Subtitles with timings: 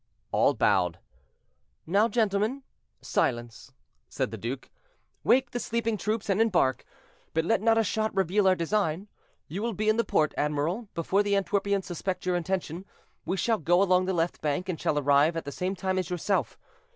[0.31, 0.97] All bowed.
[1.85, 2.63] "Now, gentlemen,
[3.03, 3.71] silence,"
[4.09, 4.71] said the duke;
[5.23, 6.85] "wake the sleeping troops, and embark;
[7.35, 9.09] but let not a shot reveal our design.
[9.47, 12.83] You will be in the port, admiral, before the Antwerpians suspect your intention.
[13.25, 16.09] We shall go along the left bank, and shall arrive at the same time as
[16.09, 16.57] yourself.